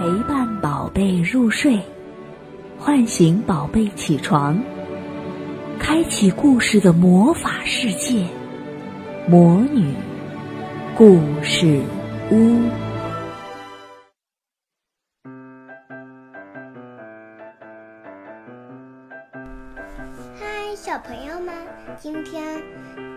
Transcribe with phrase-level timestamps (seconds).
[0.00, 1.78] 陪伴宝贝入睡，
[2.78, 4.58] 唤醒宝贝起床，
[5.78, 8.24] 开启故事的魔法世界——
[9.28, 9.92] 魔女
[10.96, 11.82] 故事
[12.30, 12.62] 屋。
[20.34, 21.54] 嗨，小朋友们，
[21.98, 22.58] 今天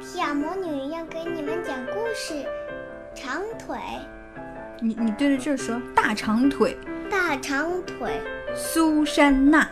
[0.01, 2.45] 小魔女要给你们讲故事。
[3.15, 3.77] 长腿，
[4.85, 6.77] 你你对着这说，大长腿，
[7.09, 8.19] 大长腿，
[8.53, 9.65] 苏珊娜，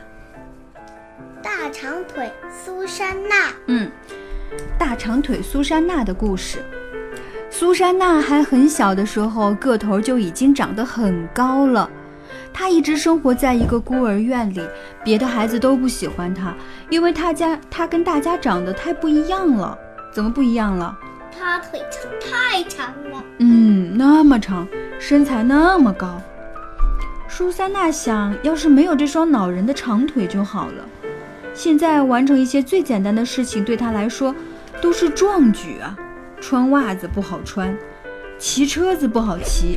[1.44, 3.92] 大长腿，苏珊娜，嗯，
[4.80, 6.60] 大长腿苏珊娜的故事。
[7.50, 11.90] 苏珊娜还很小的时候，个头就已经长得很高了。
[12.54, 14.62] 她一直生活在一个孤儿院里，
[15.04, 16.56] 别的孩子都不喜欢她，
[16.90, 19.78] 因为她家她跟大家长得太不一样了。
[20.14, 20.98] 怎么不一样了？
[21.38, 24.66] 她腿长太长了，嗯，那么长，
[25.04, 26.22] 身材那么高。
[27.28, 30.86] 苏珊娜想要是没有这双恼人的长腿就好了。
[31.56, 34.34] 现在完成一些最简单的事情对她来说
[34.80, 35.98] 都是壮举啊！
[36.40, 37.76] 穿袜子不好穿，
[38.38, 39.76] 骑车子不好骑。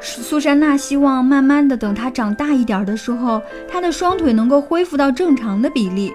[0.00, 6.12] 苏珊娜希望慢慢的等她长大一点的时候，她的双腿能够恢复到正常的比例，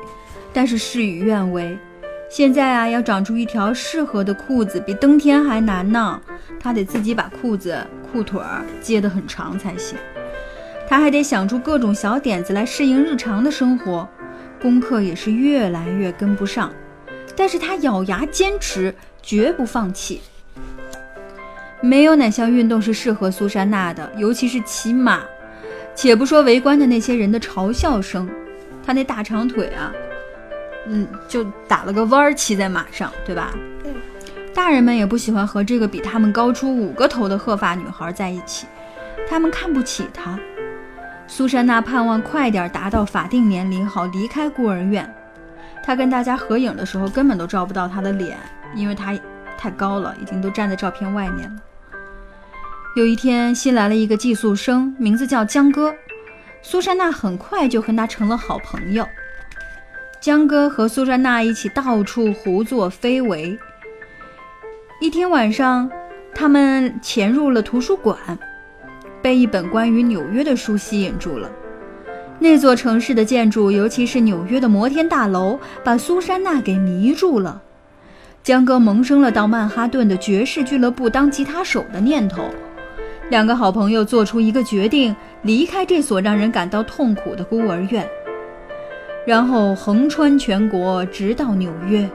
[0.52, 1.80] 但是事与愿违。
[2.30, 6.20] 现在啊，要长出一条适合的裤子比登天还难呢。
[6.60, 7.78] 他得自己把裤子
[8.12, 9.98] 裤腿儿接得很长才行。
[10.88, 14.08] 他还得想出各种小点子来适应日常的生活，
[14.62, 16.72] 功课也是越来越跟不上。
[17.36, 20.22] 但是他咬牙坚持，绝不放弃。
[21.82, 25.22] 没有哪项运动是适合苏珊娜的，尤其是骑马。
[25.96, 28.30] 且不说围观的那些人的嘲笑声，
[28.86, 29.94] 她那大长腿啊。
[30.90, 33.52] 嗯，就打了个弯儿骑在马上，对吧？
[33.86, 33.94] 嗯。
[34.54, 38.66] 大人们也不喜欢和这个比他们高出五个头的鹤发女孩在一起，
[39.30, 40.40] 他们看不起她。
[41.28, 45.14] 苏珊娜盼望快点达到法定年龄，好离开孤儿院。
[45.84, 48.38] 她跟大家合影的时候，根本都照不到她的脸，
[48.74, 49.14] 因为她
[49.58, 51.62] 太高了，已经都站在照片外面了。
[52.96, 55.94] 有一天，新来了一个寄宿生，名字叫江哥。
[56.64, 59.08] 苏珊娜很快就和他成了好朋友。
[60.20, 63.58] 江哥和苏珊娜一起到处胡作非为。
[65.00, 65.90] 一天晚上，
[66.34, 68.18] 他们潜入了图书馆，
[69.22, 71.50] 被一本关于纽约的书吸引住了。
[72.40, 77.62] 那座城市的建筑，尤其是纽约的摩天大楼，把苏珊娜给迷住了。
[78.44, 82.44] 江哥萌生了到曼哈顿的爵士俱乐部当吉他手的念头。
[83.30, 88.08] 两个好朋友做出一个决定，离开这所让人感到痛苦的孤儿院。
[89.28, 92.10] 然后横穿全国，直到纽约。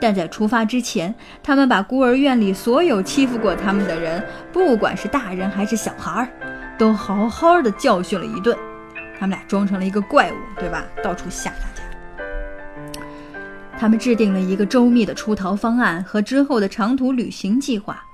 [0.00, 6.32] 但在出发之前，他们把孤儿院里所有欺负过他们的人，不管是大人还是小孩，
[6.78, 8.56] 都好好的教训了一顿。
[9.18, 10.84] 他们俩装成了一个怪物，对吧？
[11.02, 11.82] 到处吓大家。
[13.76, 18.04] 他们制定了一个周密的出逃方案和之后的长途旅行计划。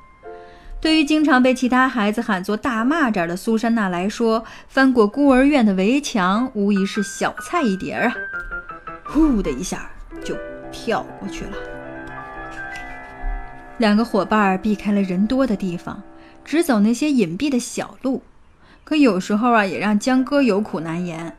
[0.80, 8.14] 对于经常被其他孩子喊作“大蚂蚱”的苏珊娜来说，翻过孤儿院的围墙无疑是小菜一碟啊！
[9.04, 9.90] 呼的一下
[10.22, 10.36] 就
[10.70, 11.52] 跳过去了。
[13.78, 16.02] 两个伙伴避开了人多的地方，
[16.44, 18.22] 只走那些隐蔽的小路。
[18.84, 21.36] 可有时候啊，也让江哥有苦难言。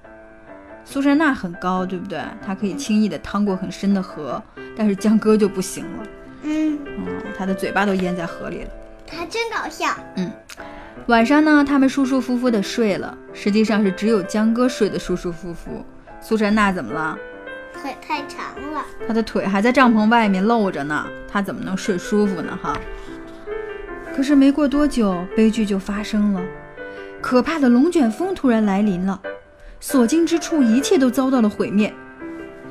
[0.83, 2.21] 苏珊娜很高，对不对？
[2.45, 4.41] 她可以轻易地趟过很深的河，
[4.75, 6.03] 但是江哥就不行了。
[6.43, 8.69] 嗯，嗯，他的嘴巴都淹在河里了。
[9.07, 9.87] 他真搞笑。
[10.17, 10.29] 嗯，
[11.07, 13.17] 晚上呢，他们舒舒服服的睡了。
[13.33, 15.83] 实际上是只有江哥睡得舒舒服服。
[16.19, 17.17] 苏珊娜怎么了？
[17.81, 18.83] 腿太长了。
[19.07, 22.57] 他的腿还在帐篷外面露着呢，他怎么能睡舒服呢？
[22.61, 22.77] 哈。
[24.15, 26.41] 可是没过多久，悲剧就发生了。
[27.21, 29.21] 可怕的龙卷风突然来临了，
[29.79, 31.93] 所经之处一切都遭到了毁灭。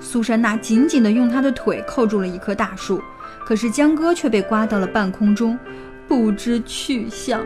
[0.01, 3.01] 苏珊娜紧紧地用她的腿扣住了一棵大树，
[3.45, 5.59] 可是江哥却被刮到了半空中。
[6.09, 7.45] 不知去向。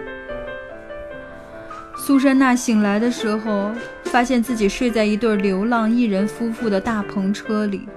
[1.96, 3.70] 苏珊娜醒来的时候，
[4.04, 7.88] 发现自己睡在一对流浪艺人夫妇的大篷车里。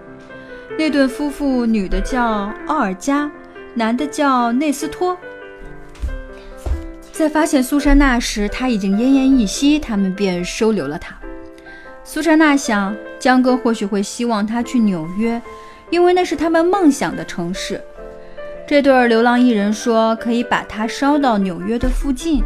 [0.77, 3.31] 那对夫妇，女的叫奥尔加，
[3.75, 5.17] 男的叫内斯托。
[7.11, 11.15] 在发现苏珊娜时，他已经奄奄一息，他们便收留了她。
[12.03, 15.41] 苏珊娜想，江哥或许会希望她去纽约，
[15.91, 17.79] 因为那是他们梦想的城市。
[18.65, 22.41] 这对流浪艺人说：“可以把它捎到纽约的附近。”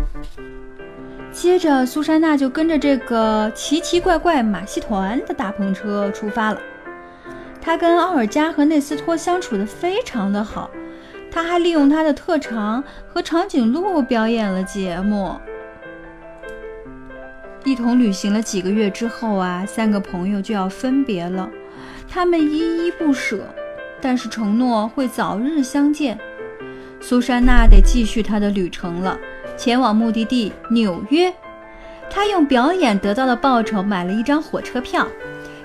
[1.31, 6.59] 接着，苏珊娜就跟着这个奇奇怪怪马戏团的大篷车出发了。
[7.61, 10.71] 她跟奥尔加和内斯托相处的非常的好，
[11.29, 15.35] 她还利用她的特长和长颈鹿表演了节目。
[17.63, 21.47] 一同旅行了几个月之后啊，三个朋友就要分别了。
[22.09, 23.45] 他们依依不舍，
[24.01, 26.17] 但是承诺会早日相见。
[26.99, 29.17] 苏珊娜得继续她的旅程了，
[29.55, 31.33] 前往目的地纽约。
[32.09, 35.05] 她用表演得到的报酬买了一张火车票，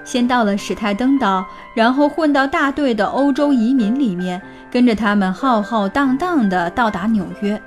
[0.04, 7.60] 先到了史泰登岛，然后混到大队的欧洲移民里面，跟着他们浩浩荡荡地到达纽约。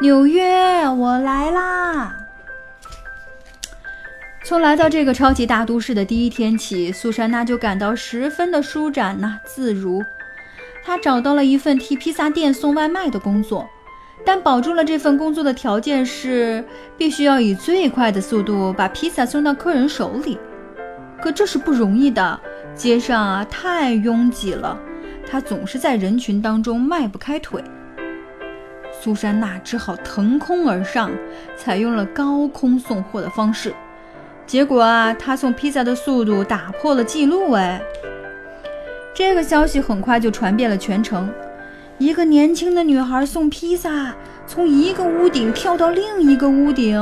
[0.00, 2.21] 纽约，我来啦！
[4.44, 10.02] 从来到这个超级大都市的第一天起，苏珊娜就感到十分的舒展呐，自如。
[10.84, 13.68] 她找到了一份替披萨店送外卖的工作，
[14.24, 16.64] 但保住了这份工作的条件是
[16.98, 20.36] 必须要以最快的速度把披萨送到客人手里。
[21.20, 22.40] 可这是不容易的，
[22.74, 24.76] 街上啊太拥挤了，
[25.24, 27.62] 她总是在人群当中迈不开腿。
[29.00, 31.12] 苏珊娜只好腾空而上，
[31.56, 33.72] 采用了高空送货的方式。
[34.52, 37.52] 结果啊，他送披萨的速度打破了记录。
[37.52, 37.80] 哎，
[39.14, 41.32] 这个消息很快就传遍了全城。
[41.96, 44.14] 一个年轻的女孩送披萨，
[44.46, 47.00] 从一个屋顶跳到另一个屋顶，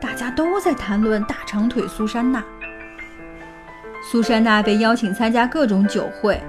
[0.00, 2.42] 大家都在谈论大长腿苏珊娜。
[4.10, 6.42] 苏珊娜被邀请参加各种酒会，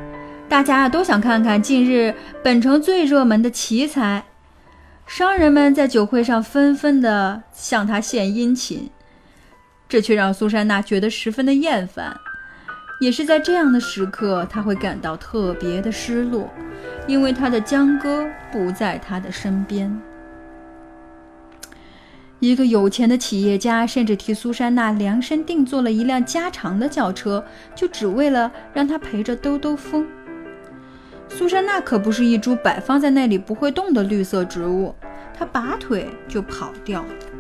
[0.50, 2.12] 大家都想看看近日
[2.42, 4.24] 本城最热门的奇才。
[5.06, 8.90] 商人们在酒会上纷纷地向她献殷勤。
[9.92, 12.18] 这却让苏珊娜觉得十分的厌烦，
[13.02, 16.50] 也是在这样的时刻，她会感到特别的失落，
[17.08, 20.02] 因为她的江哥不在她的身边。
[22.40, 27.44] 一个有钱的企业家甚至替苏珊娜量身定做了一辆加长的轿车，
[27.76, 30.08] 就只为了让她陪着兜兜风。
[31.28, 34.96] 苏珊娜可不是一株摆放在那里不会动的绿色植物，
[35.38, 37.31] 她拔腿就跑掉了。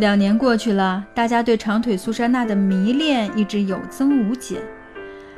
[0.00, 4.58] 两年过去了，大家对长腿苏珊娜的迷恋一直有增无减。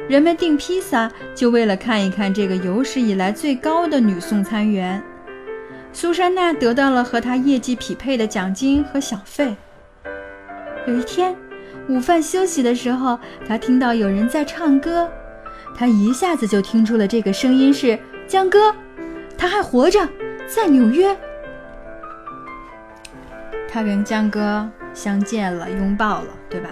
[0.09, 5.03] 人们订披萨就为了看一看这个有史以来最高的女送餐员。
[5.93, 9.55] 苏珊娜得到了和她业绩匹配的奖金和小费。
[10.87, 11.35] 有一天，
[11.89, 15.11] 午饭休息的时候，她听到有人在唱歌，
[15.77, 17.99] 她一下子就听出了这个声音是
[18.29, 18.73] 江哥，
[19.37, 20.09] 他还活着，
[20.47, 21.17] 在纽约。
[23.73, 26.69] 他跟江哥相见了，拥抱了，对吧？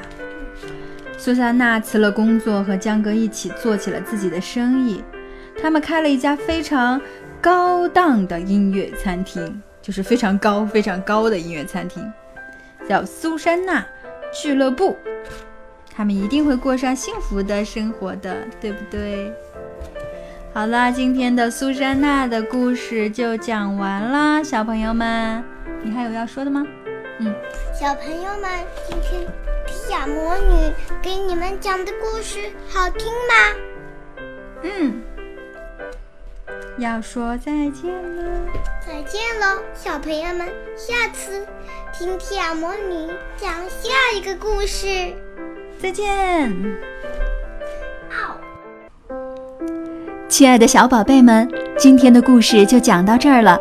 [1.17, 5.02] 苏珊娜辞了工作，和江哥一起做起了自己的生意。
[5.62, 7.00] 他们开了一家非常
[7.41, 12.02] 高档的音乐餐厅，就是非常高、非常高的音乐餐厅，
[12.87, 13.82] 叫苏珊娜
[14.31, 14.94] 俱乐部。
[15.94, 19.32] 他们一定会过上幸福的生活的，对不对？
[20.52, 25.43] 好啦，今天的苏珊娜的故事就讲完啦，小朋友们，
[25.82, 26.67] 你还有要说的吗？
[27.22, 27.34] 嗯，
[27.78, 28.50] 小朋友们，
[28.88, 29.20] 今天
[29.67, 30.72] 蒂亚魔女
[31.02, 34.25] 给你们讲的故事好听吗？
[34.62, 35.02] 嗯，
[36.78, 38.50] 要说再见了，
[38.87, 41.46] 再见喽，小朋友们，下次
[41.93, 44.87] 听蒂亚魔女讲下一个故事，
[45.78, 46.50] 再见。
[48.08, 48.40] 哦
[50.26, 51.46] 亲爱的小宝贝们，
[51.76, 53.61] 今天的故事就讲到这儿了。